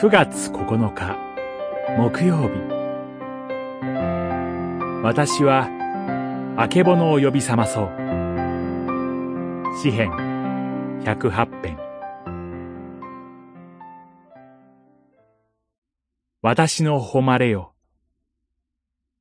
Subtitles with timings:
[0.00, 1.14] 9月9日
[1.98, 2.54] 木曜日。
[5.02, 5.68] 私は
[6.56, 7.90] あけぼのを呼び覚まそう。
[9.82, 10.10] 詩編
[11.04, 11.78] 108編。
[16.40, 17.74] 私の誉れよ。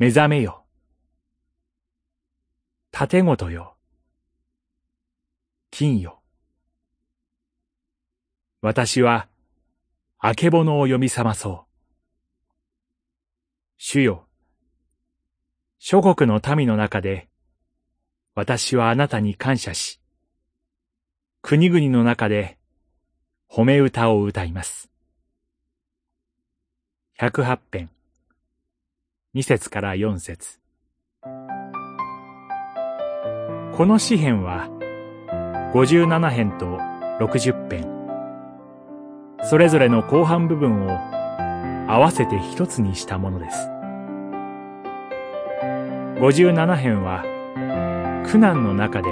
[0.00, 0.64] 目覚めよ。
[2.90, 3.76] 盾ごとよ。
[5.70, 6.20] 金よ。
[8.60, 9.28] 私は
[10.26, 11.60] あけぼのを読み覚まそう。
[13.76, 14.24] 主よ、
[15.78, 17.28] 諸国の民の中で、
[18.34, 20.00] 私はあなたに感謝し、
[21.42, 22.56] 国々の中で
[23.50, 24.90] 褒め歌を歌います。
[27.20, 27.90] 108編、
[29.34, 30.58] 2節から4節
[33.76, 34.70] この詩編は、
[35.74, 36.78] 57編と
[37.20, 37.93] 60編、
[39.48, 40.98] それぞれの後半部分を
[41.86, 43.68] 合わせて一つにしたものです。
[46.20, 47.22] 57編は
[48.26, 49.08] 苦難の中で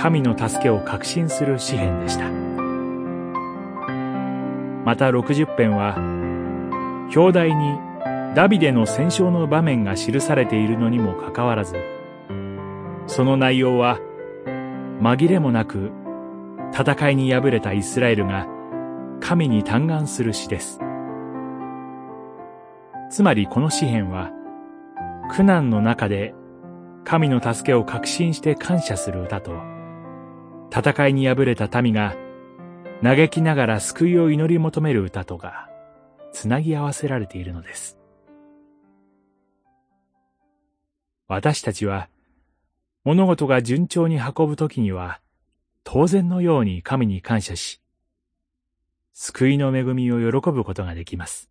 [0.00, 2.28] 神の助けを確信する詩篇でした。
[4.84, 5.96] また60編は
[7.14, 7.78] 表題に
[8.34, 11.76] ダビデの戦勝の場面が記されているのにもかかわらず、
[13.06, 13.98] その内容は
[15.00, 15.90] 紛れもなく
[16.72, 18.46] 戦いに敗れたイスラエルが
[19.20, 20.80] 神に嘆願する詩です。
[23.10, 24.30] つまりこの詩篇は、
[25.30, 26.34] 苦難の中で
[27.04, 29.52] 神の助けを確信して感謝する歌と、
[30.72, 32.16] 戦いに敗れた民が
[33.02, 35.68] 嘆きながら救いを祈り求める歌とが、
[36.32, 37.98] つなぎ合わせられているのです。
[41.26, 42.08] 私たちは、
[43.04, 45.20] 物事が順調に運ぶときには、
[45.84, 47.79] 当然のように神に感謝し、
[49.22, 51.50] 救いの恵みを喜ぶことができます。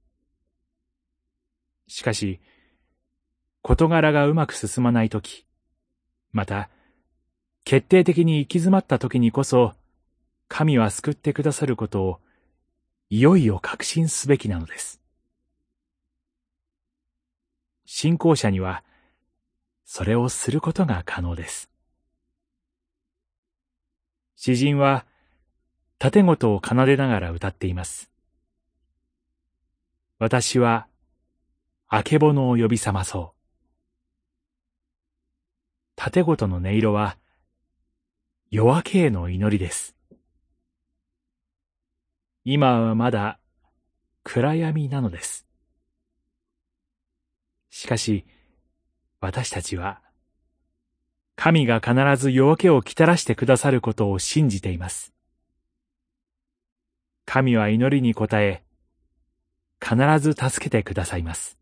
[1.87, 2.39] しかし、
[3.61, 5.45] 事柄がうまく進まないとき、
[6.31, 6.67] また、
[7.65, 9.75] 決定的に行き詰まったときにこそ、
[10.47, 12.19] 神は救ってくださることを、
[13.11, 14.99] いよいよ確信すべきなのです。
[17.85, 18.83] 信仰者には、
[19.85, 21.69] それをすることが可能です。
[24.35, 25.05] 詩人は、
[25.99, 28.09] 盾ごとを奏でながら歌っています。
[30.17, 30.87] 私は、
[31.89, 33.39] あけぼのを呼び覚まそう。
[35.97, 37.17] 盾ごとの音色は、
[38.49, 39.97] 夜明けへの祈りです。
[42.45, 43.37] 今はまだ
[44.23, 45.45] 暗闇なのです。
[47.69, 48.25] しかし、
[49.19, 50.01] 私たちは、
[51.35, 55.13] 神が必ず夜明けをきたらしてくださることを信じています。
[57.31, 58.63] 神は祈りに応え、
[59.79, 61.58] 必ず助けてくださいます。